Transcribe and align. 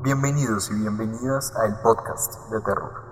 Bienvenidos 0.00 0.70
y 0.70 0.74
bienvenidas 0.74 1.52
a 1.56 1.66
el 1.66 1.74
podcast 1.82 2.48
de 2.52 2.60
terror. 2.60 3.02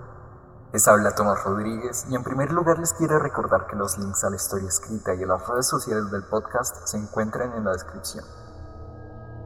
Les 0.71 0.87
habla 0.87 1.13
Tomás 1.15 1.43
Rodríguez 1.43 2.05
y 2.09 2.15
en 2.15 2.23
primer 2.23 2.53
lugar 2.53 2.79
les 2.79 2.93
quiero 2.93 3.19
recordar 3.19 3.67
que 3.67 3.75
los 3.75 3.97
links 3.97 4.23
a 4.23 4.29
la 4.29 4.37
historia 4.37 4.69
escrita 4.69 5.13
y 5.13 5.21
a 5.21 5.27
las 5.27 5.45
redes 5.49 5.67
sociales 5.67 6.09
del 6.11 6.23
podcast 6.23 6.87
se 6.87 6.95
encuentran 6.95 7.51
en 7.57 7.65
la 7.65 7.73
descripción. 7.73 8.23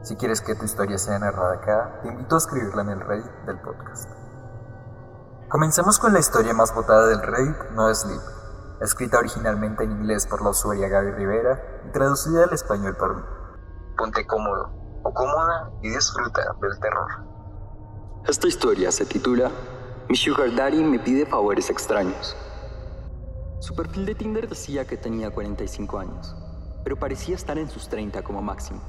Si 0.02 0.14
quieres 0.14 0.40
que 0.40 0.54
tu 0.54 0.64
historia 0.64 0.96
sea 0.98 1.18
narrada 1.18 1.54
acá, 1.54 1.98
te 2.02 2.08
invito 2.10 2.36
a 2.36 2.38
escribirla 2.38 2.82
en 2.82 2.90
el 2.90 3.00
Reddit 3.00 3.32
del 3.44 3.60
podcast. 3.60 4.08
Comencemos 5.48 5.98
con 5.98 6.12
la 6.12 6.20
historia 6.20 6.54
más 6.54 6.72
votada 6.72 7.08
del 7.08 7.22
Reddit, 7.22 7.70
No 7.72 7.92
Sleep, 7.92 8.22
escrita 8.82 9.18
originalmente 9.18 9.82
en 9.82 9.90
inglés 9.90 10.28
por 10.28 10.42
la 10.42 10.50
usuaria 10.50 10.88
Gaby 10.88 11.10
Rivera 11.10 11.60
y 11.88 11.90
traducida 11.90 12.44
al 12.44 12.52
español 12.52 12.96
por 12.96 13.16
mí. 13.16 13.22
Ponte 13.98 14.24
cómodo 14.28 14.70
o 15.02 15.12
cómoda 15.12 15.72
y 15.82 15.90
disfruta 15.90 16.40
del 16.60 16.78
terror. 16.78 17.31
Esta 18.28 18.46
historia 18.46 18.92
se 18.92 19.04
titula 19.04 19.50
Mi 20.08 20.16
Sugar 20.16 20.54
Daddy 20.54 20.84
me 20.84 21.00
pide 21.00 21.26
favores 21.26 21.68
extraños. 21.70 22.36
Su 23.58 23.74
perfil 23.74 24.06
de 24.06 24.14
Tinder 24.14 24.48
decía 24.48 24.86
que 24.86 24.96
tenía 24.96 25.32
45 25.32 25.98
años, 25.98 26.32
pero 26.84 26.96
parecía 26.96 27.34
estar 27.34 27.58
en 27.58 27.68
sus 27.68 27.88
30 27.88 28.22
como 28.22 28.40
máximo. 28.40 28.80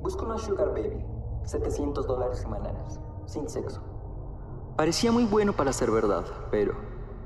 Busco 0.00 0.24
una 0.24 0.38
Sugar 0.38 0.68
Baby, 0.70 1.04
700 1.44 2.06
dólares 2.06 2.38
semanales, 2.38 2.98
sin 3.26 3.46
sexo. 3.46 3.82
Parecía 4.74 5.12
muy 5.12 5.24
bueno 5.24 5.52
para 5.52 5.74
ser 5.74 5.90
verdad, 5.90 6.24
pero, 6.50 6.74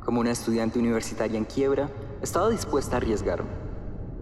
como 0.04 0.20
una 0.20 0.32
estudiante 0.32 0.80
universitaria 0.80 1.38
en 1.38 1.44
quiebra, 1.44 1.90
estaba 2.22 2.48
dispuesta 2.48 2.96
a 2.96 2.98
arriesgarme. 2.98 3.50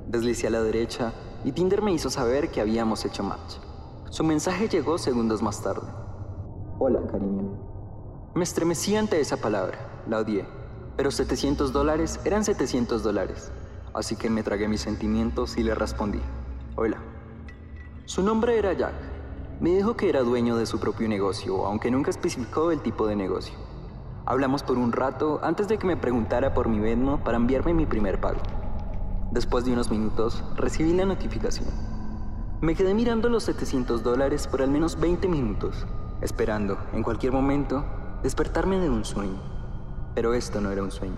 Deslicé 0.08 0.48
a 0.48 0.50
la 0.50 0.62
derecha 0.62 1.14
y 1.42 1.52
Tinder 1.52 1.80
me 1.80 1.92
hizo 1.92 2.10
saber 2.10 2.50
que 2.50 2.60
habíamos 2.60 3.06
hecho 3.06 3.22
match. 3.22 3.56
Su 4.10 4.24
mensaje 4.24 4.68
llegó 4.68 4.98
segundos 4.98 5.40
más 5.40 5.62
tarde. 5.62 5.88
Hola, 6.80 7.00
cariño. 7.10 7.42
Me 8.36 8.44
estremecí 8.44 8.94
ante 8.94 9.18
esa 9.18 9.36
palabra, 9.36 9.78
la 10.06 10.20
odié, 10.20 10.46
pero 10.96 11.10
700 11.10 11.72
dólares 11.72 12.20
eran 12.24 12.44
700 12.44 13.02
dólares, 13.02 13.50
así 13.94 14.14
que 14.14 14.30
me 14.30 14.44
tragué 14.44 14.68
mis 14.68 14.82
sentimientos 14.82 15.56
y 15.56 15.64
le 15.64 15.74
respondí, 15.74 16.20
hola. 16.76 16.98
Su 18.04 18.22
nombre 18.22 18.60
era 18.60 18.74
Jack. 18.74 18.94
Me 19.60 19.70
dijo 19.70 19.96
que 19.96 20.08
era 20.08 20.22
dueño 20.22 20.54
de 20.54 20.66
su 20.66 20.78
propio 20.78 21.08
negocio, 21.08 21.66
aunque 21.66 21.90
nunca 21.90 22.10
especificó 22.10 22.70
el 22.70 22.80
tipo 22.80 23.08
de 23.08 23.16
negocio. 23.16 23.58
Hablamos 24.24 24.62
por 24.62 24.78
un 24.78 24.92
rato 24.92 25.40
antes 25.42 25.66
de 25.66 25.78
que 25.78 25.86
me 25.88 25.96
preguntara 25.96 26.54
por 26.54 26.68
mi 26.68 26.78
Venmo 26.78 27.24
para 27.24 27.38
enviarme 27.38 27.74
mi 27.74 27.86
primer 27.86 28.20
pago. 28.20 28.38
Después 29.32 29.64
de 29.64 29.72
unos 29.72 29.90
minutos, 29.90 30.44
recibí 30.54 30.92
la 30.92 31.06
notificación. 31.06 31.66
Me 32.60 32.76
quedé 32.76 32.94
mirando 32.94 33.28
los 33.28 33.42
700 33.42 34.04
dólares 34.04 34.46
por 34.46 34.62
al 34.62 34.70
menos 34.70 35.00
20 35.00 35.26
minutos 35.26 35.84
esperando, 36.20 36.76
en 36.92 37.02
cualquier 37.02 37.32
momento, 37.32 37.84
despertarme 38.22 38.78
de 38.78 38.90
un 38.90 39.04
sueño. 39.04 39.40
Pero 40.14 40.34
esto 40.34 40.60
no 40.60 40.70
era 40.70 40.82
un 40.82 40.90
sueño. 40.90 41.16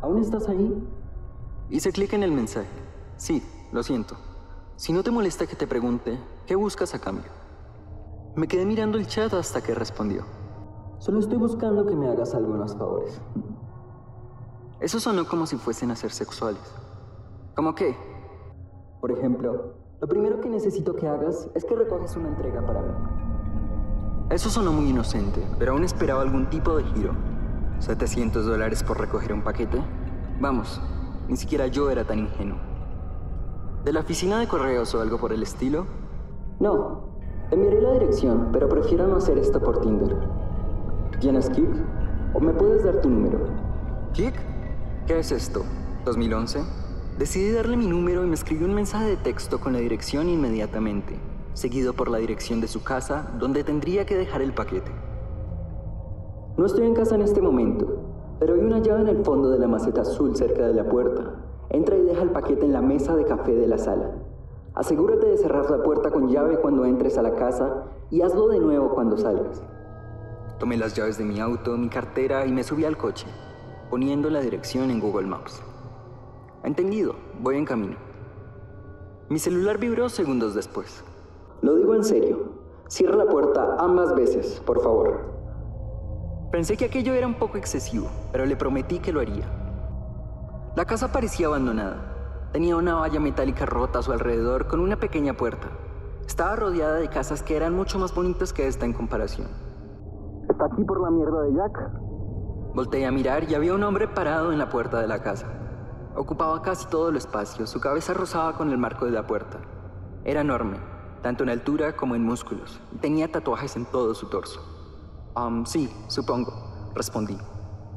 ¿Aún 0.00 0.18
estás 0.18 0.48
ahí? 0.48 0.82
Hice 1.70 1.92
clic 1.92 2.12
en 2.12 2.22
el 2.22 2.32
mensaje. 2.32 2.68
Sí, 3.16 3.42
lo 3.72 3.82
siento. 3.82 4.16
Si 4.76 4.92
no 4.92 5.02
te 5.02 5.10
molesta 5.10 5.46
que 5.46 5.56
te 5.56 5.66
pregunte, 5.66 6.18
¿qué 6.46 6.56
buscas 6.56 6.94
a 6.94 6.98
cambio? 6.98 7.30
Me 8.34 8.48
quedé 8.48 8.64
mirando 8.64 8.98
el 8.98 9.06
chat 9.06 9.32
hasta 9.34 9.62
que 9.62 9.74
respondió. 9.74 10.24
Solo 10.98 11.18
estoy 11.18 11.36
buscando 11.36 11.84
que 11.84 11.94
me 11.94 12.08
hagas 12.08 12.34
algunos 12.34 12.76
favores. 12.76 13.20
Eso 14.80 14.98
sonó 14.98 15.26
como 15.28 15.46
si 15.46 15.56
fuesen 15.56 15.90
a 15.90 15.96
ser 15.96 16.10
sexuales. 16.10 16.62
¿Cómo 17.54 17.74
qué? 17.74 17.94
Por 19.00 19.12
ejemplo, 19.12 19.74
lo 20.00 20.08
primero 20.08 20.40
que 20.40 20.48
necesito 20.48 20.96
que 20.96 21.06
hagas 21.06 21.48
es 21.54 21.64
que 21.64 21.76
recoges 21.76 22.16
una 22.16 22.28
entrega 22.28 22.64
para 22.66 22.82
mí. 22.82 23.21
Eso 24.32 24.48
sonó 24.48 24.72
muy 24.72 24.88
inocente, 24.88 25.46
pero 25.58 25.72
aún 25.72 25.84
esperaba 25.84 26.22
algún 26.22 26.48
tipo 26.48 26.74
de 26.74 26.84
giro. 26.84 27.12
¿700 27.80 28.40
dólares 28.40 28.82
por 28.82 28.98
recoger 28.98 29.30
un 29.34 29.42
paquete? 29.42 29.78
Vamos, 30.40 30.80
ni 31.28 31.36
siquiera 31.36 31.66
yo 31.66 31.90
era 31.90 32.04
tan 32.04 32.20
ingenuo. 32.20 32.56
¿De 33.84 33.92
la 33.92 34.00
oficina 34.00 34.40
de 34.40 34.48
correos 34.48 34.94
o 34.94 35.02
algo 35.02 35.18
por 35.18 35.34
el 35.34 35.42
estilo? 35.42 35.84
No, 36.60 37.18
enviaré 37.50 37.82
la 37.82 37.92
dirección, 37.92 38.48
pero 38.54 38.70
prefiero 38.70 39.06
no 39.06 39.16
hacer 39.16 39.36
esto 39.36 39.60
por 39.60 39.82
Tinder. 39.82 40.16
¿Tienes 41.20 41.50
Kik? 41.50 41.68
¿O 42.32 42.40
me 42.40 42.54
puedes 42.54 42.84
dar 42.84 43.02
tu 43.02 43.10
número? 43.10 43.38
¿Kik? 44.14 44.34
¿Qué 45.06 45.18
es 45.18 45.30
esto? 45.30 45.62
¿2011? 46.06 46.64
Decidí 47.18 47.52
darle 47.52 47.76
mi 47.76 47.86
número 47.86 48.24
y 48.24 48.28
me 48.28 48.34
escribió 48.34 48.66
un 48.66 48.74
mensaje 48.74 49.08
de 49.08 49.16
texto 49.18 49.60
con 49.60 49.74
la 49.74 49.80
dirección 49.80 50.30
inmediatamente 50.30 51.31
seguido 51.54 51.92
por 51.92 52.10
la 52.10 52.18
dirección 52.18 52.60
de 52.60 52.68
su 52.68 52.82
casa, 52.82 53.30
donde 53.38 53.64
tendría 53.64 54.06
que 54.06 54.16
dejar 54.16 54.42
el 54.42 54.52
paquete. 54.52 54.90
No 56.56 56.66
estoy 56.66 56.86
en 56.86 56.94
casa 56.94 57.14
en 57.14 57.22
este 57.22 57.40
momento, 57.40 58.36
pero 58.38 58.54
hay 58.54 58.60
una 58.60 58.78
llave 58.78 59.02
en 59.02 59.08
el 59.08 59.24
fondo 59.24 59.50
de 59.50 59.58
la 59.58 59.68
maceta 59.68 60.02
azul 60.02 60.36
cerca 60.36 60.66
de 60.66 60.74
la 60.74 60.88
puerta. 60.88 61.34
Entra 61.70 61.96
y 61.96 62.02
deja 62.02 62.22
el 62.22 62.30
paquete 62.30 62.64
en 62.66 62.72
la 62.72 62.82
mesa 62.82 63.16
de 63.16 63.24
café 63.24 63.54
de 63.54 63.66
la 63.66 63.78
sala. 63.78 64.10
Asegúrate 64.74 65.26
de 65.26 65.36
cerrar 65.36 65.70
la 65.70 65.82
puerta 65.82 66.10
con 66.10 66.28
llave 66.28 66.58
cuando 66.58 66.84
entres 66.84 67.18
a 67.18 67.22
la 67.22 67.34
casa 67.34 67.84
y 68.10 68.22
hazlo 68.22 68.48
de 68.48 68.58
nuevo 68.58 68.90
cuando 68.90 69.16
salgas. 69.16 69.62
Tomé 70.58 70.76
las 70.76 70.94
llaves 70.94 71.18
de 71.18 71.24
mi 71.24 71.40
auto, 71.40 71.76
mi 71.76 71.88
cartera 71.88 72.46
y 72.46 72.52
me 72.52 72.64
subí 72.64 72.84
al 72.84 72.96
coche, 72.96 73.26
poniendo 73.90 74.30
la 74.30 74.40
dirección 74.40 74.90
en 74.90 75.00
Google 75.00 75.26
Maps. 75.26 75.62
Entendido, 76.62 77.14
voy 77.40 77.56
en 77.56 77.64
camino. 77.64 77.96
Mi 79.28 79.38
celular 79.38 79.78
vibró 79.78 80.08
segundos 80.08 80.54
después. 80.54 81.02
Lo 81.62 81.76
digo 81.76 81.94
en 81.94 82.02
serio. 82.02 82.38
Cierra 82.88 83.16
la 83.16 83.26
puerta 83.26 83.76
ambas 83.78 84.14
veces, 84.14 84.60
por 84.66 84.82
favor. 84.82 85.32
Pensé 86.50 86.76
que 86.76 86.86
aquello 86.86 87.14
era 87.14 87.26
un 87.26 87.38
poco 87.38 87.56
excesivo, 87.56 88.08
pero 88.32 88.44
le 88.44 88.56
prometí 88.56 88.98
que 88.98 89.12
lo 89.12 89.20
haría. 89.20 89.44
La 90.74 90.84
casa 90.84 91.12
parecía 91.12 91.46
abandonada. 91.46 92.50
Tenía 92.52 92.76
una 92.76 92.96
valla 92.96 93.20
metálica 93.20 93.64
rota 93.64 94.00
a 94.00 94.02
su 94.02 94.12
alrededor 94.12 94.66
con 94.66 94.80
una 94.80 94.96
pequeña 94.96 95.34
puerta. 95.34 95.68
Estaba 96.26 96.56
rodeada 96.56 96.96
de 96.96 97.08
casas 97.08 97.42
que 97.42 97.56
eran 97.56 97.74
mucho 97.74 97.98
más 97.98 98.12
bonitas 98.12 98.52
que 98.52 98.66
esta 98.66 98.84
en 98.84 98.92
comparación. 98.92 99.48
¿Está 100.50 100.66
aquí 100.66 100.82
por 100.82 101.00
la 101.00 101.10
mierda 101.10 101.42
de 101.42 101.54
Jack? 101.54 101.90
Volteé 102.74 103.06
a 103.06 103.12
mirar 103.12 103.44
y 103.48 103.54
había 103.54 103.74
un 103.74 103.84
hombre 103.84 104.08
parado 104.08 104.52
en 104.52 104.58
la 104.58 104.68
puerta 104.68 105.00
de 105.00 105.06
la 105.06 105.22
casa. 105.22 105.46
Ocupaba 106.16 106.60
casi 106.60 106.88
todo 106.88 107.10
el 107.10 107.16
espacio, 107.16 107.66
su 107.66 107.80
cabeza 107.80 108.14
rozaba 108.14 108.56
con 108.56 108.70
el 108.70 108.78
marco 108.78 109.04
de 109.04 109.12
la 109.12 109.26
puerta. 109.26 109.58
Era 110.24 110.42
enorme, 110.42 110.76
tanto 111.22 111.44
en 111.44 111.50
altura 111.50 111.94
como 111.96 112.14
en 112.14 112.24
músculos, 112.24 112.80
tenía 113.00 113.30
tatuajes 113.30 113.76
en 113.76 113.86
todo 113.86 114.14
su 114.14 114.28
torso. 114.28 114.60
Um, 115.34 115.64
sí, 115.64 115.88
supongo, 116.08 116.92
respondí, 116.94 117.38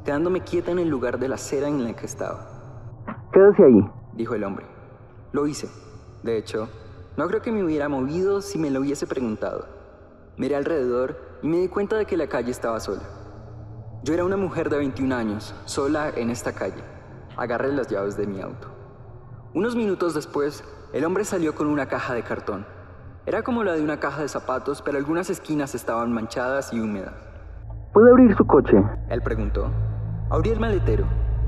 quedándome 0.06 0.42
quieta 0.42 0.72
en 0.72 0.80
el 0.80 0.88
lugar 0.88 1.20
de 1.20 1.28
la 1.28 1.36
acera 1.36 1.68
en 1.68 1.84
la 1.84 1.94
que 1.94 2.06
estaba. 2.06 3.04
Quédese 3.34 3.64
ahí, 3.64 3.92
dijo 4.14 4.36
el 4.36 4.44
hombre. 4.44 4.66
Lo 5.34 5.48
hice. 5.48 5.68
De 6.24 6.38
hecho, 6.38 6.70
no 7.18 7.28
creo 7.28 7.42
que 7.42 7.52
me 7.52 7.64
hubiera 7.64 7.90
movido 7.90 8.42
si 8.42 8.58
me 8.58 8.70
lo 8.70 8.80
hubiese 8.80 9.08
preguntado. 9.08 9.68
Miré 10.38 10.56
alrededor 10.56 11.18
y 11.42 11.48
me 11.48 11.58
di 11.58 11.68
cuenta 11.68 11.98
de 11.98 12.06
que 12.06 12.18
la 12.18 12.28
calle 12.28 12.52
estaba 12.52 12.80
sola. 12.80 13.04
Yo 14.04 14.14
era 14.14 14.24
una 14.24 14.38
mujer 14.38 14.70
de 14.70 14.78
21 14.78 15.16
años, 15.16 15.56
sola 15.66 16.10
en 16.16 16.30
esta 16.30 16.54
calle. 16.54 16.84
Agarré 17.38 17.74
las 17.74 17.88
llaves 17.88 18.16
de 18.16 18.28
mi 18.28 18.40
auto. 18.40 18.68
Unos 19.54 19.76
minutos 19.76 20.14
después, 20.14 20.64
el 20.94 21.04
hombre 21.06 21.26
salió 21.26 21.56
con 21.56 21.68
una 21.68 21.88
caja 21.88 22.14
de 22.14 22.24
cartón. 22.24 22.66
Era 23.28 23.42
como 23.42 23.64
la 23.64 23.74
de 23.74 23.82
una 23.82 24.00
caja 24.00 24.22
de 24.22 24.28
zapatos, 24.28 24.84
pero 24.84 25.00
algunas 25.00 25.32
esquinas 25.32 25.74
estaban 25.74 26.14
manchadas 26.14 26.72
y 26.72 26.80
húmedas. 26.80 27.12
¿Puede 27.92 28.12
abrir 28.12 28.36
su 28.38 28.46
coche? 28.46 28.78
Él 29.10 29.24
preguntó. 29.24 29.72
Abrí 30.30 30.52
el 30.52 30.60
maletero. 30.60 31.06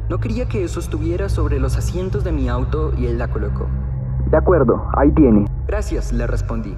No 0.09 0.17
quería 0.17 0.47
que 0.47 0.63
eso 0.63 0.79
estuviera 0.79 1.29
sobre 1.29 1.59
los 1.59 1.77
asientos 1.77 2.23
de 2.23 2.31
mi 2.31 2.49
auto 2.49 2.93
y 2.97 3.05
él 3.05 3.19
la 3.19 3.27
colocó. 3.27 3.67
De 4.31 4.37
acuerdo, 4.37 4.87
ahí 4.97 5.11
tiene. 5.11 5.45
Gracias, 5.67 6.11
le 6.11 6.25
respondí. 6.25 6.75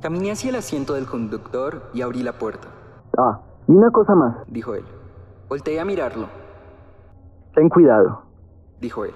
Caminé 0.00 0.32
hacia 0.32 0.50
el 0.50 0.56
asiento 0.56 0.94
del 0.94 1.06
conductor 1.06 1.90
y 1.94 2.02
abrí 2.02 2.24
la 2.24 2.32
puerta. 2.32 2.66
Ah, 3.16 3.40
y 3.68 3.72
una 3.72 3.92
cosa 3.92 4.16
más, 4.16 4.34
dijo 4.48 4.74
él. 4.74 4.84
Volteé 5.52 5.78
a 5.80 5.84
mirarlo. 5.84 6.30
Ten 7.54 7.68
cuidado, 7.68 8.22
dijo 8.80 9.04
él. 9.04 9.12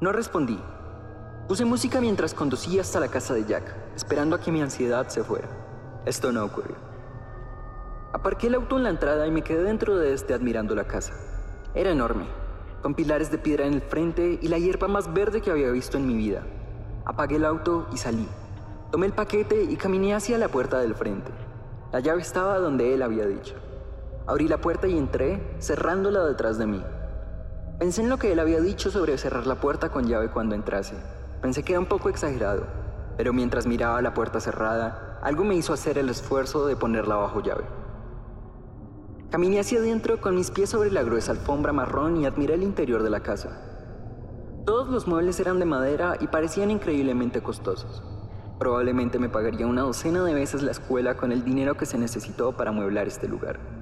No 0.00 0.10
respondí. 0.10 0.58
Puse 1.46 1.64
música 1.64 2.00
mientras 2.00 2.34
conducía 2.34 2.80
hasta 2.80 2.98
la 2.98 3.06
casa 3.06 3.34
de 3.34 3.44
Jack, 3.44 3.62
esperando 3.94 4.34
a 4.34 4.40
que 4.40 4.50
mi 4.50 4.60
ansiedad 4.60 5.06
se 5.06 5.22
fuera. 5.22 5.46
Esto 6.04 6.32
no 6.32 6.44
ocurrió. 6.44 6.74
Aparqué 8.12 8.48
el 8.48 8.56
auto 8.56 8.76
en 8.76 8.82
la 8.82 8.90
entrada 8.90 9.24
y 9.24 9.30
me 9.30 9.42
quedé 9.42 9.62
dentro 9.62 9.96
de 9.98 10.14
este 10.14 10.34
admirando 10.34 10.74
la 10.74 10.88
casa. 10.88 11.12
Era 11.76 11.92
enorme, 11.92 12.24
con 12.82 12.96
pilares 12.96 13.30
de 13.30 13.38
piedra 13.38 13.66
en 13.66 13.74
el 13.74 13.82
frente 13.82 14.36
y 14.42 14.48
la 14.48 14.58
hierba 14.58 14.88
más 14.88 15.14
verde 15.14 15.42
que 15.42 15.52
había 15.52 15.70
visto 15.70 15.96
en 15.96 16.08
mi 16.08 16.16
vida. 16.16 16.42
Apagué 17.04 17.36
el 17.36 17.44
auto 17.44 17.86
y 17.92 17.98
salí. 17.98 18.26
Tomé 18.90 19.06
el 19.06 19.12
paquete 19.12 19.62
y 19.62 19.76
caminé 19.76 20.12
hacia 20.12 20.38
la 20.38 20.48
puerta 20.48 20.80
del 20.80 20.96
frente. 20.96 21.30
La 21.92 22.00
llave 22.00 22.20
estaba 22.20 22.58
donde 22.58 22.94
él 22.94 23.02
había 23.02 23.26
dicho. 23.26 23.54
Abrí 24.30 24.46
la 24.46 24.58
puerta 24.58 24.86
y 24.86 24.96
entré, 24.96 25.42
cerrándola 25.58 26.24
detrás 26.24 26.56
de 26.56 26.64
mí. 26.64 26.80
Pensé 27.80 28.02
en 28.02 28.08
lo 28.08 28.16
que 28.16 28.30
él 28.30 28.38
había 28.38 28.60
dicho 28.60 28.88
sobre 28.92 29.18
cerrar 29.18 29.44
la 29.48 29.56
puerta 29.56 29.88
con 29.88 30.06
llave 30.06 30.30
cuando 30.30 30.54
entrase. 30.54 30.94
Pensé 31.42 31.64
que 31.64 31.72
era 31.72 31.80
un 31.80 31.86
poco 31.86 32.08
exagerado, 32.08 32.62
pero 33.16 33.32
mientras 33.32 33.66
miraba 33.66 34.00
la 34.02 34.14
puerta 34.14 34.38
cerrada, 34.38 35.18
algo 35.20 35.42
me 35.42 35.56
hizo 35.56 35.72
hacer 35.72 35.98
el 35.98 36.08
esfuerzo 36.08 36.64
de 36.68 36.76
ponerla 36.76 37.16
bajo 37.16 37.42
llave. 37.42 37.64
Caminé 39.30 39.58
hacia 39.58 39.80
adentro 39.80 40.20
con 40.20 40.36
mis 40.36 40.52
pies 40.52 40.70
sobre 40.70 40.92
la 40.92 41.02
gruesa 41.02 41.32
alfombra 41.32 41.72
marrón 41.72 42.16
y 42.18 42.24
admiré 42.24 42.54
el 42.54 42.62
interior 42.62 43.02
de 43.02 43.10
la 43.10 43.24
casa. 43.24 43.60
Todos 44.64 44.90
los 44.90 45.08
muebles 45.08 45.40
eran 45.40 45.58
de 45.58 45.64
madera 45.64 46.18
y 46.20 46.28
parecían 46.28 46.70
increíblemente 46.70 47.42
costosos. 47.42 48.00
Probablemente 48.60 49.18
me 49.18 49.28
pagaría 49.28 49.66
una 49.66 49.82
docena 49.82 50.22
de 50.22 50.34
veces 50.34 50.62
la 50.62 50.70
escuela 50.70 51.16
con 51.16 51.32
el 51.32 51.42
dinero 51.42 51.76
que 51.76 51.84
se 51.84 51.98
necesitó 51.98 52.52
para 52.52 52.70
amueblar 52.70 53.08
este 53.08 53.26
lugar. 53.26 53.79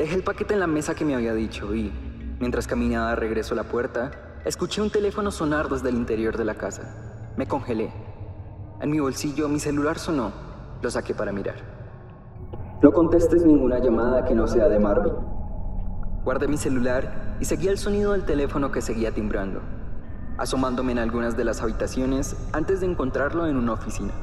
Dejé 0.00 0.14
el 0.14 0.22
paquete 0.22 0.54
en 0.54 0.60
la 0.60 0.66
mesa 0.66 0.94
que 0.94 1.04
me 1.04 1.14
había 1.14 1.34
dicho 1.34 1.74
y, 1.74 1.92
mientras 2.40 2.66
caminaba 2.66 3.10
de 3.10 3.16
regreso 3.16 3.52
a 3.52 3.56
la 3.58 3.64
puerta, 3.64 4.10
escuché 4.46 4.80
un 4.80 4.88
teléfono 4.88 5.30
sonar 5.30 5.68
desde 5.68 5.90
el 5.90 5.96
interior 5.96 6.38
de 6.38 6.46
la 6.46 6.54
casa. 6.54 7.34
Me 7.36 7.46
congelé. 7.46 7.92
En 8.80 8.90
mi 8.90 8.98
bolsillo 8.98 9.46
mi 9.50 9.60
celular 9.60 9.98
sonó. 9.98 10.32
Lo 10.80 10.90
saqué 10.90 11.12
para 11.12 11.32
mirar. 11.32 11.56
No 12.82 12.92
contestes 12.92 13.44
ninguna 13.44 13.78
llamada 13.78 14.24
que 14.24 14.34
no 14.34 14.46
sea 14.46 14.70
de 14.70 14.78
Marvin. 14.78 15.12
Guardé 16.24 16.48
mi 16.48 16.56
celular 16.56 17.36
y 17.38 17.44
seguí 17.44 17.68
el 17.68 17.76
sonido 17.76 18.12
del 18.12 18.24
teléfono 18.24 18.72
que 18.72 18.80
seguía 18.80 19.12
timbrando, 19.12 19.60
asomándome 20.38 20.92
en 20.92 20.98
algunas 21.00 21.36
de 21.36 21.44
las 21.44 21.60
habitaciones 21.60 22.38
antes 22.54 22.80
de 22.80 22.86
encontrarlo 22.86 23.46
en 23.46 23.58
una 23.58 23.74
oficina. 23.74 24.14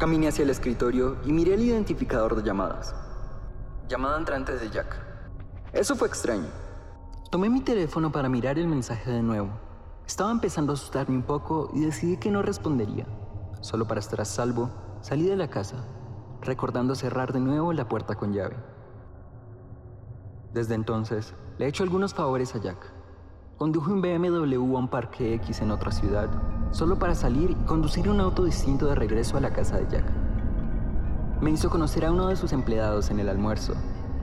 Caminé 0.00 0.26
hacia 0.26 0.42
el 0.42 0.50
escritorio 0.50 1.18
y 1.24 1.32
miré 1.32 1.54
el 1.54 1.62
identificador 1.62 2.34
de 2.34 2.42
llamadas. 2.42 2.92
Llamada 3.92 4.16
entrante 4.16 4.56
de 4.56 4.70
Jack. 4.70 4.96
Eso 5.74 5.94
fue 5.94 6.08
extraño. 6.08 6.46
Tomé 7.30 7.50
mi 7.50 7.60
teléfono 7.60 8.10
para 8.10 8.30
mirar 8.30 8.58
el 8.58 8.66
mensaje 8.66 9.10
de 9.10 9.22
nuevo. 9.22 9.50
Estaba 10.06 10.30
empezando 10.30 10.72
a 10.72 10.76
asustarme 10.76 11.14
un 11.14 11.24
poco 11.24 11.68
y 11.74 11.84
decidí 11.84 12.16
que 12.16 12.30
no 12.30 12.40
respondería. 12.40 13.04
Solo 13.60 13.86
para 13.86 14.00
estar 14.00 14.22
a 14.22 14.24
salvo, 14.24 14.70
salí 15.02 15.26
de 15.26 15.36
la 15.36 15.48
casa 15.48 15.84
recordando 16.40 16.94
cerrar 16.94 17.34
de 17.34 17.40
nuevo 17.40 17.74
la 17.74 17.86
puerta 17.86 18.14
con 18.14 18.32
llave. 18.32 18.56
Desde 20.54 20.74
entonces, 20.74 21.34
le 21.58 21.66
he 21.66 21.68
hecho 21.68 21.82
algunos 21.82 22.14
favores 22.14 22.54
a 22.54 22.62
Jack. 22.62 22.90
Conduje 23.58 23.92
un 23.92 24.00
BMW 24.00 24.74
a 24.74 24.78
un 24.78 24.88
parque 24.88 25.34
X 25.34 25.60
en 25.60 25.70
otra 25.70 25.92
ciudad, 25.92 26.30
solo 26.70 26.98
para 26.98 27.14
salir 27.14 27.50
y 27.50 27.64
conducir 27.66 28.08
un 28.08 28.20
auto 28.20 28.44
distinto 28.44 28.86
de 28.86 28.94
regreso 28.94 29.36
a 29.36 29.40
la 29.40 29.52
casa 29.52 29.76
de 29.76 29.86
Jack. 29.90 30.21
Me 31.42 31.50
hizo 31.50 31.70
conocer 31.70 32.04
a 32.04 32.12
uno 32.12 32.28
de 32.28 32.36
sus 32.36 32.52
empleados 32.52 33.10
en 33.10 33.18
el 33.18 33.28
almuerzo, 33.28 33.74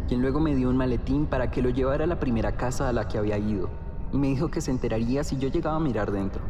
quien 0.07 0.21
luego 0.21 0.39
me 0.39 0.56
dio 0.56 0.69
un 0.69 0.77
maletín 0.77 1.25
para 1.25 1.51
que 1.51 1.62
lo 1.62 1.69
llevara 1.69 2.06
a 2.06 2.07
la 2.07 2.18
primera 2.18 2.54
casa 2.54 2.88
a 2.88 2.94
la 2.94 3.10
que 3.10 3.18
había 3.18 3.38
ido, 3.38 3.69
y 4.13 4.18
me 4.18 4.27
dijo 4.27 4.48
que 4.48 4.62
se 4.62 4.71
enteraría 4.71 5.25
si 5.25 5.38
yo 5.38 5.50
llegaba 5.50 5.75
a 5.75 5.81
mirar 5.81 6.13
dentro. 6.13 6.42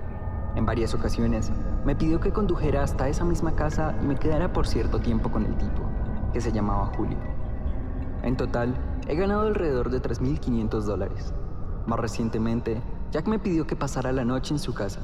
En 0.55 0.67
varias 0.67 0.93
ocasiones 0.93 1.51
me 1.85 1.95
pidió 1.95 2.19
que 2.19 2.31
condujera 2.31 2.83
hasta 2.83 3.09
esa 3.09 3.25
misma 3.25 3.55
casa 3.55 3.95
y 4.03 4.05
me 4.05 4.17
quedara 4.17 4.53
por 4.53 4.67
cierto 4.67 4.99
tiempo 4.99 5.31
con 5.31 5.43
el 5.43 5.57
tipo, 5.57 5.81
que 6.33 6.39
se 6.39 6.51
llamaba 6.51 6.91
Julio. 6.95 7.17
En 8.21 8.37
total, 8.37 8.75
he 9.07 9.15
ganado 9.15 9.41
alrededor 9.47 9.89
de 9.89 10.03
3.500 10.03 10.81
dólares. 10.81 11.33
Más 11.87 11.99
recientemente, 11.99 12.79
Jack 13.09 13.27
me 13.27 13.39
pidió 13.39 13.65
que 13.65 13.75
pasara 13.75 14.11
la 14.11 14.23
noche 14.23 14.53
en 14.53 14.59
su 14.59 14.75
casa. 14.75 14.99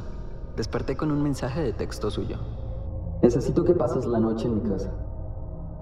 Desperté 0.55 0.95
con 0.95 1.09
un 1.09 1.23
mensaje 1.23 1.63
de 1.63 1.73
texto 1.73 2.11
suyo. 2.11 2.37
Necesito 3.23 3.63
que 3.63 3.73
pases 3.73 4.05
la 4.05 4.19
noche 4.19 4.45
en 4.45 4.61
mi 4.61 4.69
casa. 4.69 4.91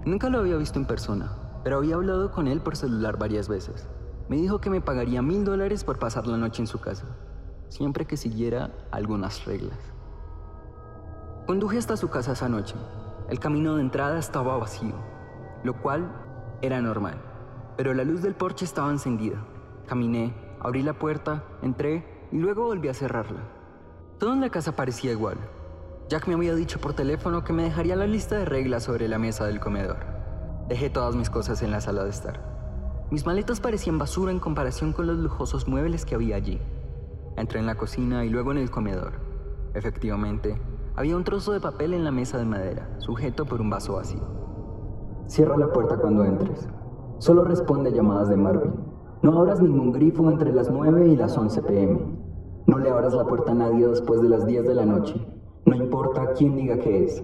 Nunca 0.05 0.29
lo 0.29 0.39
había 0.39 0.57
visto 0.57 0.79
en 0.79 0.85
persona, 0.85 1.31
pero 1.63 1.77
había 1.77 1.95
hablado 1.95 2.31
con 2.31 2.47
él 2.47 2.61
por 2.61 2.75
celular 2.75 3.17
varias 3.17 3.47
veces. 3.47 3.87
Me 4.29 4.37
dijo 4.37 4.59
que 4.59 4.69
me 4.69 4.81
pagaría 4.81 5.21
mil 5.21 5.43
dólares 5.43 5.83
por 5.83 5.99
pasar 5.99 6.27
la 6.27 6.37
noche 6.37 6.61
en 6.61 6.67
su 6.67 6.79
casa 6.79 7.05
siempre 7.73 8.05
que 8.05 8.17
siguiera 8.17 8.69
algunas 8.91 9.45
reglas. 9.45 9.79
Conduje 11.47 11.79
hasta 11.79 11.97
su 11.97 12.07
casa 12.09 12.33
esa 12.33 12.47
noche. 12.47 12.75
El 13.29 13.39
camino 13.39 13.75
de 13.75 13.81
entrada 13.81 14.19
estaba 14.19 14.57
vacío, 14.57 14.93
lo 15.63 15.81
cual 15.81 16.07
era 16.61 16.81
normal, 16.81 17.15
pero 17.75 17.95
la 17.95 18.03
luz 18.03 18.21
del 18.21 18.35
porche 18.35 18.63
estaba 18.63 18.91
encendida. 18.91 19.43
Caminé, 19.87 20.35
abrí 20.59 20.83
la 20.83 20.93
puerta, 20.93 21.43
entré 21.63 22.27
y 22.31 22.37
luego 22.37 22.65
volví 22.65 22.89
a 22.89 22.93
cerrarla. 22.93 23.41
Todo 24.19 24.33
en 24.33 24.41
la 24.41 24.49
casa 24.49 24.75
parecía 24.75 25.11
igual. 25.11 25.37
Jack 26.13 26.27
me 26.27 26.35
había 26.35 26.53
dicho 26.53 26.79
por 26.79 26.93
teléfono 26.93 27.43
que 27.43 27.53
me 27.53 27.63
dejaría 27.63 27.95
la 27.95 28.05
lista 28.05 28.37
de 28.37 28.45
reglas 28.45 28.83
sobre 28.83 29.07
la 29.07 29.17
mesa 29.17 29.47
del 29.47 29.59
comedor. 29.59 29.97
Dejé 30.69 30.91
todas 30.91 31.15
mis 31.15 31.31
cosas 31.31 31.63
en 31.63 31.71
la 31.71 31.81
sala 31.81 32.03
de 32.03 32.11
estar. 32.11 33.07
Mis 33.09 33.25
maletas 33.25 33.59
parecían 33.59 33.97
basura 33.97 34.31
en 34.31 34.39
comparación 34.39 34.93
con 34.93 35.07
los 35.07 35.17
lujosos 35.17 35.67
muebles 35.67 36.05
que 36.05 36.13
había 36.13 36.35
allí. 36.35 36.61
Entré 37.35 37.61
en 37.61 37.65
la 37.65 37.73
cocina 37.73 38.25
y 38.25 38.29
luego 38.29 38.51
en 38.51 38.59
el 38.59 38.69
comedor. 38.69 39.13
Efectivamente, 39.73 40.61
había 40.95 41.17
un 41.17 41.23
trozo 41.23 41.51
de 41.51 41.59
papel 41.59 41.95
en 41.95 42.03
la 42.03 42.11
mesa 42.11 42.37
de 42.37 42.45
madera, 42.45 42.93
sujeto 42.99 43.45
por 43.45 43.59
un 43.59 43.71
vaso 43.71 43.95
vacío. 43.95 44.21
Cierra 45.25 45.57
la 45.57 45.73
puerta 45.73 45.97
cuando 45.97 46.25
entres. 46.25 46.69
Solo 47.17 47.43
responde 47.43 47.91
llamadas 47.91 48.29
de 48.29 48.37
Marvin. 48.37 48.75
No 49.23 49.39
abras 49.39 49.63
ningún 49.63 49.91
grifo 49.91 50.29
entre 50.29 50.53
las 50.53 50.69
9 50.69 51.07
y 51.07 51.15
las 51.15 51.35
11 51.35 51.63
pm. 51.63 51.99
No 52.67 52.77
le 52.77 52.91
abras 52.91 53.15
la 53.15 53.25
puerta 53.25 53.51
a 53.51 53.55
nadie 53.55 53.87
después 53.87 54.21
de 54.21 54.29
las 54.29 54.45
10 54.45 54.67
de 54.67 54.75
la 54.75 54.85
noche. 54.85 55.32
No 55.73 55.83
importa 55.83 56.33
quién 56.37 56.55
diga 56.55 56.77
qué 56.77 57.03
es. 57.03 57.23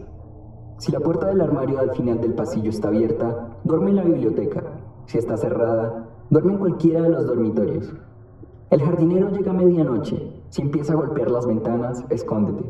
Si 0.80 0.92
la 0.92 1.00
puerta 1.00 1.28
del 1.28 1.40
armario 1.40 1.78
al 1.78 1.92
final 1.92 2.20
del 2.20 2.34
pasillo 2.34 2.72
está 2.72 2.88
abierta, 2.88 3.60
duerme 3.64 3.92
en 3.92 3.98
la 3.98 4.04
biblioteca. 4.04 4.64
Si 5.06 5.20
está 5.20 5.38
cerrada, 5.38 6.10
duerme 6.32 6.54
en 6.54 6.58
cualquiera 6.58 7.04
de 7.04 7.10
los 7.10 7.28
dormitorios. 7.28 7.94
El 8.72 8.82
jardinero 8.82 9.30
llega 9.30 9.52
a 9.52 9.54
medianoche. 9.54 10.42
Si 10.50 10.64
empieza 10.64 10.94
a 10.94 10.96
golpear 10.96 11.30
las 11.30 11.46
ventanas, 11.46 12.04
escóndete. 12.10 12.66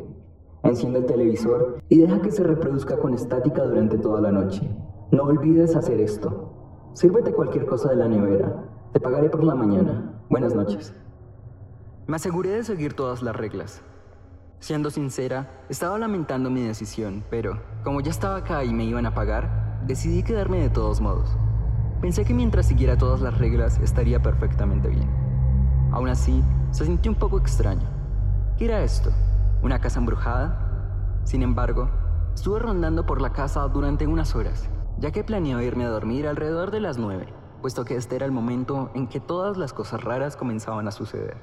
Enciende 0.64 0.98
el 0.98 1.06
televisor 1.06 1.78
y 1.88 2.00
deja 2.00 2.20
que 2.20 2.30
se 2.30 2.44
reproduzca 2.44 2.98
con 2.98 3.14
estática 3.14 3.64
durante 3.64 3.96
toda 3.96 4.20
la 4.20 4.32
noche. 4.32 4.68
No 5.12 5.22
olvides 5.22 5.76
hacer 5.76 5.98
esto. 5.98 6.52
Sírvete 6.92 7.32
cualquier 7.32 7.64
cosa 7.64 7.88
de 7.88 7.96
la 7.96 8.08
nevera. 8.08 8.66
Te 8.92 9.00
pagaré 9.00 9.30
por 9.30 9.44
la 9.44 9.54
mañana. 9.54 10.20
Buenas 10.28 10.54
noches. 10.54 10.92
Me 12.06 12.16
aseguré 12.16 12.50
de 12.50 12.64
seguir 12.64 12.92
todas 12.92 13.22
las 13.22 13.34
reglas. 13.34 13.82
Siendo 14.60 14.90
sincera, 14.90 15.64
estaba 15.70 15.96
lamentando 15.96 16.50
mi 16.50 16.60
decisión, 16.60 17.24
pero 17.30 17.62
como 17.82 18.02
ya 18.02 18.10
estaba 18.10 18.36
acá 18.36 18.62
y 18.62 18.74
me 18.74 18.84
iban 18.84 19.06
a 19.06 19.14
pagar, 19.14 19.80
decidí 19.86 20.22
quedarme 20.22 20.60
de 20.60 20.68
todos 20.68 21.00
modos. 21.00 21.34
Pensé 22.02 22.26
que 22.26 22.34
mientras 22.34 22.66
siguiera 22.66 22.98
todas 22.98 23.22
las 23.22 23.38
reglas 23.38 23.78
estaría 23.78 24.20
perfectamente 24.20 24.88
bien. 24.88 25.08
Aún 25.92 26.10
así, 26.10 26.44
se 26.72 26.84
sintió 26.84 27.10
un 27.10 27.16
poco 27.18 27.38
extraño. 27.38 27.88
¿Qué 28.58 28.66
era 28.66 28.82
esto? 28.82 29.10
¿Una 29.62 29.80
casa 29.80 29.98
embrujada? 29.98 31.22
Sin 31.24 31.42
embargo, 31.42 31.88
estuve 32.34 32.58
rondando 32.58 33.06
por 33.06 33.22
la 33.22 33.32
casa 33.32 33.66
durante 33.66 34.06
unas 34.06 34.36
horas, 34.36 34.68
ya 34.98 35.10
que 35.10 35.24
planeaba 35.24 35.64
irme 35.64 35.86
a 35.86 35.90
dormir 35.90 36.28
alrededor 36.28 36.70
de 36.70 36.80
las 36.80 36.98
9, 36.98 37.32
puesto 37.62 37.86
que 37.86 37.96
este 37.96 38.16
era 38.16 38.26
el 38.26 38.32
momento 38.32 38.90
en 38.94 39.08
que 39.08 39.20
todas 39.20 39.56
las 39.56 39.72
cosas 39.72 40.04
raras 40.04 40.36
comenzaban 40.36 40.86
a 40.86 40.90
suceder. 40.92 41.38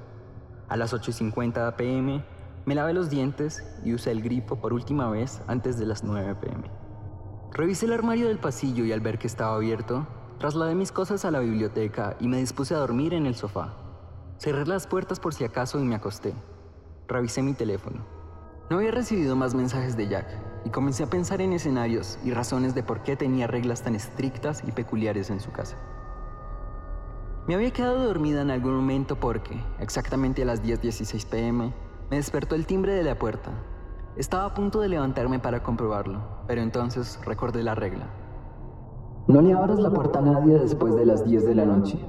A 0.69 0.77
las 0.77 0.93
8.50 0.93 1.75
pm, 1.77 2.23
me 2.67 2.75
lavé 2.75 2.93
los 2.93 3.09
dientes 3.09 3.63
y 3.85 3.93
usé 3.93 4.11
el 4.11 4.21
grifo 4.21 4.57
por 4.57 4.73
última 4.73 5.09
vez 5.09 5.41
antes 5.47 5.79
de 5.79 5.85
las 5.85 6.03
9 6.03 6.35
pm. 6.35 6.69
Revisé 7.53 7.85
el 7.85 7.93
armario 7.93 8.27
del 8.27 8.39
pasillo 8.39 8.83
y 8.83 8.91
al 8.91 8.99
ver 8.99 9.17
que 9.17 9.27
estaba 9.27 9.55
abierto, 9.55 10.05
trasladé 10.37 10.75
mis 10.75 10.91
cosas 10.91 11.23
a 11.23 11.31
la 11.31 11.39
biblioteca 11.39 12.17
y 12.19 12.27
me 12.27 12.39
dispuse 12.39 12.75
a 12.75 12.79
dormir 12.79 13.13
en 13.13 13.25
el 13.25 13.35
sofá. 13.35 13.73
Cerré 14.37 14.65
las 14.65 14.85
puertas 14.85 15.21
por 15.21 15.33
si 15.33 15.45
acaso 15.45 15.79
y 15.79 15.85
me 15.85 15.95
acosté. 15.95 16.33
Revisé 17.07 17.41
mi 17.41 17.53
teléfono. 17.53 18.05
No 18.69 18.79
había 18.79 18.91
recibido 18.91 19.37
más 19.37 19.55
mensajes 19.55 19.95
de 19.95 20.09
Jack 20.09 20.27
y 20.65 20.69
comencé 20.69 21.03
a 21.03 21.09
pensar 21.09 21.39
en 21.39 21.53
escenarios 21.53 22.19
y 22.25 22.31
razones 22.33 22.75
de 22.75 22.83
por 22.83 23.01
qué 23.01 23.15
tenía 23.15 23.47
reglas 23.47 23.81
tan 23.81 23.95
estrictas 23.95 24.61
y 24.67 24.73
peculiares 24.73 25.29
en 25.29 25.39
su 25.39 25.53
casa. 25.53 25.77
Me 27.47 27.55
había 27.55 27.71
quedado 27.71 28.03
dormida 28.03 28.41
en 28.41 28.51
algún 28.51 28.75
momento 28.75 29.15
porque, 29.15 29.57
exactamente 29.79 30.41
a 30.41 30.45
las 30.45 30.61
10.16 30.61 31.25
pm, 31.29 31.73
me 32.09 32.17
despertó 32.17 32.55
el 32.55 32.65
timbre 32.65 32.93
de 32.93 33.03
la 33.03 33.15
puerta. 33.15 33.51
Estaba 34.15 34.45
a 34.45 34.53
punto 34.53 34.79
de 34.79 34.87
levantarme 34.87 35.39
para 35.39 35.61
comprobarlo, 35.61 36.21
pero 36.47 36.61
entonces 36.61 37.19
recordé 37.25 37.63
la 37.63 37.75
regla. 37.75 38.07
No 39.27 39.41
le 39.41 39.53
abras 39.53 39.79
la 39.79 39.89
puerta 39.89 40.19
a 40.19 40.21
nadie 40.21 40.57
después 40.57 40.95
de 40.95 41.05
las 41.05 41.25
10 41.25 41.45
de 41.45 41.55
la 41.55 41.65
noche. 41.65 41.99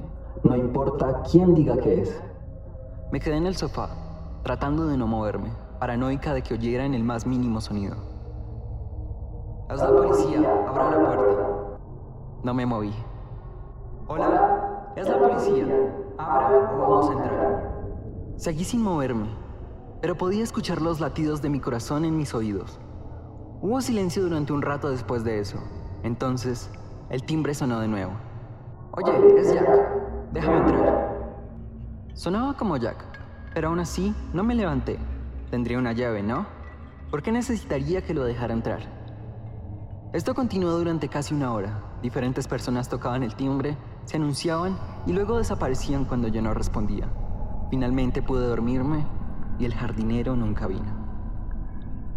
No 0.43 0.55
importa 0.55 1.21
quién 1.29 1.53
diga 1.53 1.77
qué 1.77 2.01
es. 2.01 2.23
Me 3.11 3.19
quedé 3.19 3.35
en 3.35 3.45
el 3.45 3.57
sofá, 3.57 3.89
tratando 4.43 4.87
de 4.87 4.95
no 4.95 5.05
moverme, 5.05 5.51
paranoica 5.79 6.33
de 6.33 6.43
que 6.43 6.53
oyeran 6.53 6.93
el 6.93 7.03
más 7.03 7.27
mínimo 7.27 7.59
sonido. 7.59 7.97
Es 9.69 9.81
la 9.81 9.91
policía, 9.91 10.39
abra 10.67 10.91
la 10.91 11.15
puerta. 11.15 11.49
No 12.43 12.53
me 12.53 12.65
moví. 12.65 12.93
Hola, 14.07 14.93
es 14.95 15.07
la 15.07 15.19
policía. 15.19 15.65
Abra 16.17 16.71
o 16.73 16.79
vamos 16.79 17.09
a 17.09 17.13
entrar. 17.13 17.69
Seguí 18.37 18.63
sin 18.63 18.81
moverme, 18.81 19.27
pero 20.01 20.17
podía 20.17 20.43
escuchar 20.43 20.81
los 20.81 20.99
latidos 20.99 21.41
de 21.41 21.49
mi 21.49 21.59
corazón 21.59 22.05
en 22.05 22.17
mis 22.17 22.33
oídos. 22.33 22.79
Hubo 23.61 23.81
silencio 23.81 24.23
durante 24.23 24.53
un 24.53 24.61
rato 24.61 24.89
después 24.89 25.23
de 25.23 25.39
eso. 25.39 25.57
Entonces, 26.03 26.69
el 27.09 27.23
timbre 27.23 27.53
sonó 27.53 27.79
de 27.81 27.89
nuevo. 27.89 28.13
Oye, 28.91 29.11
es 29.37 29.53
Jack. 29.53 29.67
Déjame 30.31 30.57
entrar. 30.59 31.09
Sonaba 32.13 32.55
como 32.55 32.77
Jack, 32.77 33.03
pero 33.53 33.69
aún 33.69 33.79
así 33.79 34.15
no 34.33 34.43
me 34.43 34.55
levanté. 34.55 34.97
Tendría 35.51 35.77
una 35.77 35.91
llave, 35.91 36.23
¿no? 36.23 36.45
¿Por 37.11 37.21
qué 37.21 37.31
necesitaría 37.31 38.01
que 38.01 38.13
lo 38.13 38.23
dejara 38.23 38.53
entrar? 38.53 38.79
Esto 40.13 40.33
continuó 40.33 40.71
durante 40.71 41.09
casi 41.09 41.33
una 41.33 41.51
hora. 41.51 41.83
Diferentes 42.01 42.47
personas 42.47 42.87
tocaban 42.87 43.23
el 43.23 43.35
timbre, 43.35 43.77
se 44.05 44.17
anunciaban 44.17 44.77
y 45.05 45.13
luego 45.13 45.37
desaparecían 45.37 46.05
cuando 46.05 46.29
yo 46.29 46.41
no 46.41 46.53
respondía. 46.53 47.09
Finalmente 47.69 48.21
pude 48.21 48.47
dormirme 48.47 49.05
y 49.59 49.65
el 49.65 49.75
jardinero 49.75 50.35
nunca 50.35 50.65
vino. 50.65 51.09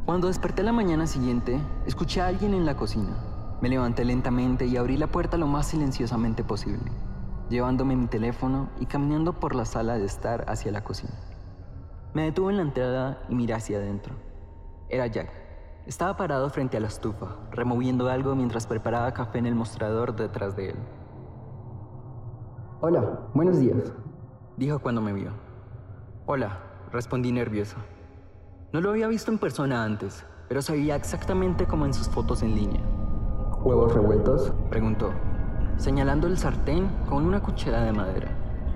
Cuando 0.07 0.29
desperté 0.29 0.63
la 0.63 0.73
mañana 0.73 1.07
siguiente, 1.07 1.61
escuché 1.87 2.21
a 2.21 2.29
alguien 2.29 2.55
en 2.55 2.65
la 2.65 2.77
cocina. 2.77 3.17
Me 3.61 3.69
levanté 3.69 4.05
lentamente 4.05 4.67
y 4.67 4.77
abrí 4.77 4.97
la 4.97 5.09
puerta 5.09 5.37
lo 5.37 5.47
más 5.47 5.67
silenciosamente 5.67 6.43
posible, 6.43 6.91
llevándome 7.49 7.95
mi 7.95 8.07
teléfono 8.07 8.71
y 8.81 8.87
caminando 8.87 9.39
por 9.39 9.55
la 9.55 9.65
sala 9.65 9.99
de 9.99 10.05
estar 10.05 10.45
hacia 10.49 10.73
la 10.73 10.83
cocina. 10.83 11.15
Me 12.15 12.23
detuve 12.23 12.53
en 12.53 12.57
la 12.57 12.63
entrada 12.65 13.23
y 13.29 13.35
miré 13.35 13.55
hacia 13.55 13.79
adentro. 13.79 14.15
Era 14.89 15.07
Jack. 15.07 15.31
Estaba 15.87 16.17
parado 16.17 16.49
frente 16.51 16.77
a 16.77 16.81
la 16.81 16.87
estufa, 16.87 17.37
removiendo 17.51 18.09
algo 18.09 18.37
mientras 18.37 18.67
preparaba 18.67 19.13
café 19.13 19.39
en 19.39 19.47
el 19.47 19.55
mostrador 19.55 20.15
detrás 20.15 20.55
de 20.55 20.71
él. 20.71 20.77
Hola, 22.81 23.21
buenos 23.35 23.59
días, 23.59 23.93
dijo 24.57 24.81
cuando 24.81 25.01
me 25.01 25.13
vio. 25.13 25.31
Hola, 26.27 26.72
respondí 26.93 27.33
nervioso. 27.33 27.77
No 28.73 28.81
lo 28.81 28.91
había 28.91 29.09
visto 29.09 29.33
en 29.33 29.39
persona 29.39 29.83
antes, 29.83 30.25
pero 30.49 30.61
sabía 30.61 30.95
exactamente 30.95 31.67
como 31.67 31.87
en 31.87 31.95
sus 31.95 32.09
fotos 32.09 32.43
en 32.43 32.55
línea. 32.55 32.83
¿Huevos 33.63 33.95
revueltos? 33.95 34.53
Preguntó, 34.69 35.11
señalando 35.79 36.27
el 36.27 36.37
sartén 36.37 36.89
con 37.09 37.25
una 37.25 37.41
cuchara 37.41 37.83
de 37.83 37.93
madera. 37.93 38.29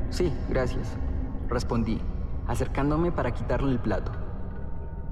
Sí, 0.08 0.32
gracias, 0.49 0.96
respondí, 1.49 2.00
acercándome 2.46 3.12
para 3.12 3.32
quitarle 3.32 3.73
el 3.73 3.78
plato. 3.78 4.12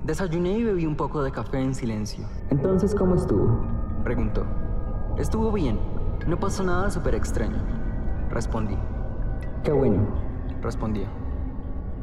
Desayuné 0.05 0.59
y 0.59 0.65
bebí 0.65 0.87
un 0.87 0.97
poco 0.97 1.23
de 1.23 1.31
café 1.31 1.61
en 1.61 1.75
silencio. 1.75 2.27
Entonces, 2.51 2.95
¿cómo 2.95 3.15
estuvo? 3.17 3.67
Preguntó. 4.03 4.45
Estuvo 5.19 5.53
bien, 5.53 5.79
no 6.27 6.39
pasó 6.39 6.63
nada 6.63 6.91
súper 6.91 7.15
extraño, 7.15 7.59
respondí. 8.31 8.79
Qué 9.63 9.73
bueno, 9.73 10.07
respondió. 10.63 11.24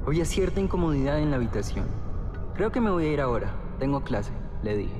Había 0.06 0.26
cierta 0.26 0.60
incomodidad 0.60 1.20
en 1.20 1.30
la 1.30 1.38
habitación. 1.38 1.86
Creo 2.56 2.72
que 2.72 2.82
me 2.82 2.90
voy 2.90 3.06
a 3.06 3.12
ir 3.14 3.22
ahora, 3.22 3.54
tengo 3.78 4.02
clase, 4.02 4.32
le 4.64 4.76
dije. 4.76 5.00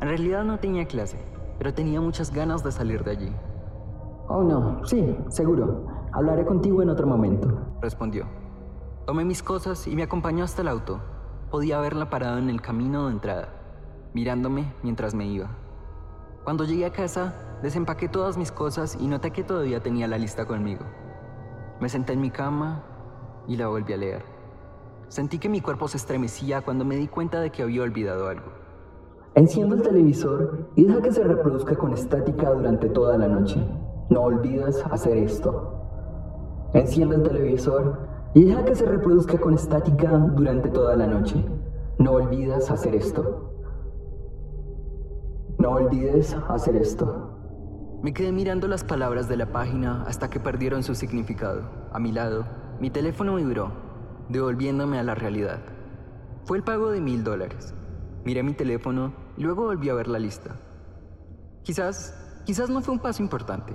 En 0.00 0.08
realidad 0.08 0.42
no 0.42 0.58
tenía 0.58 0.86
clase, 0.86 1.18
pero 1.56 1.72
tenía 1.72 2.00
muchas 2.00 2.32
ganas 2.32 2.64
de 2.64 2.72
salir 2.72 3.04
de 3.04 3.12
allí. 3.12 3.32
Oh, 4.28 4.42
no, 4.42 4.84
sí, 4.86 5.16
seguro. 5.28 5.86
Hablaré 6.12 6.44
contigo 6.44 6.82
en 6.82 6.90
otro 6.90 7.06
momento, 7.06 7.76
respondió. 7.80 8.26
Tomé 9.06 9.24
mis 9.24 9.42
cosas 9.42 9.86
y 9.86 9.94
me 9.94 10.02
acompañó 10.02 10.42
hasta 10.42 10.62
el 10.62 10.68
auto. 10.68 11.00
Podía 11.52 11.78
haberla 11.78 12.10
parado 12.10 12.38
en 12.38 12.50
el 12.50 12.60
camino 12.60 13.06
de 13.06 13.12
entrada, 13.12 13.50
mirándome 14.14 14.74
mientras 14.82 15.14
me 15.14 15.26
iba. 15.26 15.48
Cuando 16.42 16.64
llegué 16.64 16.86
a 16.86 16.92
casa, 16.92 17.34
desempaqué 17.62 18.08
todas 18.08 18.36
mis 18.36 18.50
cosas 18.50 18.98
y 19.00 19.06
noté 19.06 19.30
que 19.30 19.44
todavía 19.44 19.80
tenía 19.80 20.08
la 20.08 20.18
lista 20.18 20.44
conmigo. 20.44 20.84
Me 21.80 21.88
senté 21.88 22.14
en 22.14 22.20
mi 22.20 22.30
cama 22.30 22.82
y 23.46 23.56
la 23.56 23.68
volví 23.68 23.92
a 23.92 23.96
leer. 23.96 24.22
Sentí 25.08 25.38
que 25.38 25.48
mi 25.48 25.60
cuerpo 25.60 25.88
se 25.88 25.96
estremecía 25.96 26.62
cuando 26.62 26.84
me 26.84 26.96
di 26.96 27.08
cuenta 27.08 27.40
de 27.40 27.50
que 27.50 27.62
había 27.62 27.82
olvidado 27.82 28.28
algo. 28.28 28.52
Enciende 29.34 29.76
el 29.76 29.82
televisor 29.82 30.70
y 30.76 30.84
deja 30.84 31.02
que 31.02 31.12
se 31.12 31.24
reproduzca 31.24 31.76
con 31.76 31.92
estática 31.92 32.50
durante 32.50 32.88
toda 32.88 33.18
la 33.18 33.28
noche. 33.28 33.60
No 34.10 34.22
olvides 34.22 34.84
hacer 34.86 35.16
esto. 35.16 36.70
Enciende 36.72 37.16
el 37.16 37.22
televisor 37.22 37.98
y 38.34 38.44
deja 38.44 38.64
que 38.64 38.74
se 38.74 38.86
reproduzca 38.86 39.38
con 39.38 39.54
estática 39.54 40.08
durante 40.10 40.68
toda 40.68 40.96
la 40.96 41.06
noche. 41.06 41.44
No 41.98 42.12
olvides 42.12 42.70
hacer 42.70 42.94
esto. 42.94 43.50
No 45.58 45.70
olvides 45.70 46.36
hacer 46.48 46.76
esto. 46.76 47.30
Me 48.02 48.12
quedé 48.12 48.32
mirando 48.32 48.68
las 48.68 48.84
palabras 48.84 49.28
de 49.28 49.36
la 49.36 49.46
página 49.46 50.02
hasta 50.06 50.28
que 50.28 50.38
perdieron 50.38 50.82
su 50.82 50.94
significado. 50.94 51.62
A 51.92 51.98
mi 51.98 52.12
lado, 52.12 52.44
mi 52.80 52.90
teléfono 52.90 53.36
vibró, 53.36 53.70
devolviéndome 54.28 54.98
a 54.98 55.02
la 55.02 55.14
realidad. 55.14 55.60
Fue 56.44 56.58
el 56.58 56.64
pago 56.64 56.90
de 56.90 57.00
mil 57.00 57.24
dólares. 57.24 57.74
Miré 58.24 58.42
mi 58.42 58.52
teléfono 58.52 59.12
y 59.36 59.42
luego 59.42 59.64
volví 59.64 59.88
a 59.88 59.94
ver 59.94 60.08
la 60.08 60.18
lista. 60.18 60.56
Quizás, 61.62 62.42
quizás 62.44 62.68
no 62.70 62.80
fue 62.80 62.94
un 62.94 63.00
paso 63.00 63.22
importante. 63.22 63.74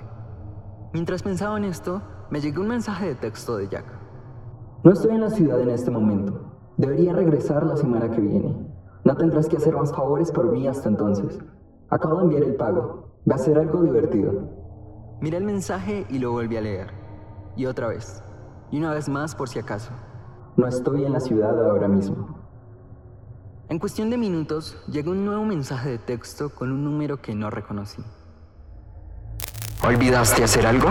Mientras 0.92 1.22
pensaba 1.22 1.56
en 1.56 1.64
esto, 1.64 2.02
me 2.30 2.40
llegó 2.40 2.62
un 2.62 2.68
mensaje 2.68 3.06
de 3.06 3.14
texto 3.14 3.56
de 3.56 3.68
Jack. 3.68 3.86
No 4.84 4.92
estoy 4.92 5.14
en 5.14 5.20
la 5.22 5.30
ciudad 5.30 5.60
en 5.60 5.70
este 5.70 5.90
momento. 5.90 6.72
Debería 6.76 7.12
regresar 7.12 7.64
la 7.64 7.76
semana 7.76 8.10
que 8.10 8.20
viene. 8.20 8.56
No 9.04 9.16
tendrás 9.16 9.48
que 9.48 9.56
hacer 9.56 9.74
más 9.74 9.94
favores 9.94 10.30
por 10.30 10.50
mí 10.52 10.68
hasta 10.68 10.88
entonces. 10.88 11.38
Acabo 11.88 12.18
de 12.18 12.24
enviar 12.24 12.42
el 12.42 12.56
pago. 12.56 13.08
Va 13.28 13.34
a 13.34 13.38
ser 13.38 13.58
algo 13.58 13.82
divertido. 13.82 14.32
Miré 15.20 15.38
el 15.38 15.44
mensaje 15.44 16.06
y 16.08 16.18
lo 16.18 16.32
volví 16.32 16.56
a 16.56 16.60
leer. 16.60 16.90
Y 17.56 17.66
otra 17.66 17.88
vez. 17.88 18.22
Y 18.70 18.78
una 18.78 18.92
vez 18.92 19.08
más 19.08 19.34
por 19.34 19.48
si 19.48 19.58
acaso. 19.58 19.90
No 20.56 20.66
estoy 20.66 21.04
en 21.04 21.12
la 21.12 21.20
ciudad 21.20 21.58
ahora 21.68 21.88
mismo. 21.88 22.38
En 23.68 23.78
cuestión 23.78 24.10
de 24.10 24.18
minutos, 24.18 24.76
llegó 24.88 25.12
un 25.12 25.24
nuevo 25.24 25.44
mensaje 25.44 25.90
de 25.90 25.98
texto 25.98 26.50
con 26.50 26.72
un 26.72 26.84
número 26.84 27.22
que 27.22 27.34
no 27.34 27.50
reconocí. 27.50 28.02
¿Olvidaste 29.86 30.42
hacer 30.42 30.66
algo? 30.66 30.88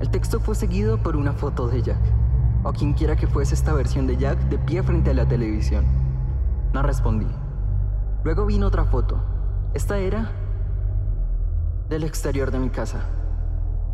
El 0.00 0.10
texto 0.10 0.40
fue 0.40 0.54
seguido 0.54 1.02
por 1.02 1.16
una 1.16 1.32
foto 1.32 1.68
de 1.68 1.80
Jack, 1.80 2.00
o 2.64 2.72
quien 2.72 2.92
quiera 2.92 3.16
que 3.16 3.26
fuese 3.26 3.54
esta 3.54 3.72
versión 3.72 4.06
de 4.06 4.16
Jack 4.16 4.38
de 4.48 4.58
pie 4.58 4.82
frente 4.82 5.10
a 5.10 5.14
la 5.14 5.26
televisión. 5.26 5.86
No 6.72 6.82
respondí. 6.82 7.28
Luego 8.24 8.46
vino 8.46 8.66
otra 8.66 8.84
foto. 8.84 9.22
Esta 9.74 9.98
era 9.98 10.32
del 11.88 12.04
exterior 12.04 12.50
de 12.50 12.58
mi 12.58 12.68
casa. 12.68 13.00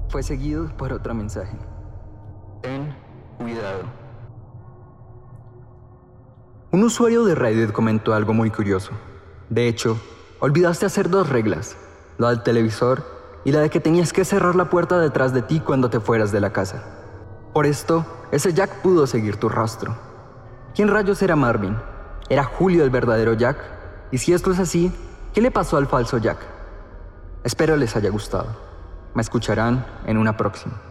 Fue 0.09 0.23
seguido 0.23 0.68
por 0.76 0.92
otro 0.92 1.14
mensaje. 1.14 1.57
Ten 2.62 2.94
cuidado. 3.38 3.82
Un 6.70 6.82
usuario 6.82 7.24
de 7.24 7.34
Reddit 7.34 7.72
comentó 7.72 8.14
algo 8.14 8.34
muy 8.34 8.50
curioso. 8.50 8.90
De 9.48 9.68
hecho, 9.68 9.98
olvidaste 10.40 10.86
hacer 10.86 11.08
dos 11.08 11.28
reglas, 11.28 11.76
la 12.18 12.30
del 12.30 12.42
televisor 12.42 13.04
y 13.44 13.52
la 13.52 13.60
de 13.60 13.70
que 13.70 13.80
tenías 13.80 14.12
que 14.12 14.24
cerrar 14.24 14.54
la 14.54 14.68
puerta 14.68 14.98
detrás 14.98 15.32
de 15.32 15.42
ti 15.42 15.60
cuando 15.60 15.88
te 15.88 16.00
fueras 16.00 16.32
de 16.32 16.40
la 16.40 16.52
casa. 16.52 16.84
Por 17.54 17.64
esto, 17.64 18.04
ese 18.32 18.52
Jack 18.52 18.82
pudo 18.82 19.06
seguir 19.06 19.36
tu 19.36 19.48
rastro. 19.48 19.96
¿Quién 20.74 20.88
rayos 20.88 21.22
era 21.22 21.36
Marvin? 21.36 21.76
¿Era 22.28 22.44
Julio 22.44 22.84
el 22.84 22.90
verdadero 22.90 23.32
Jack? 23.34 23.58
Y 24.10 24.18
si 24.18 24.32
esto 24.32 24.50
es 24.50 24.58
así, 24.58 24.92
¿qué 25.32 25.40
le 25.40 25.50
pasó 25.50 25.76
al 25.76 25.86
falso 25.86 26.18
Jack? 26.18 26.38
Espero 27.44 27.76
les 27.76 27.96
haya 27.96 28.10
gustado. 28.10 28.48
Me 29.14 29.22
escucharán 29.22 29.86
en 30.06 30.18
una 30.18 30.36
próxima. 30.36 30.88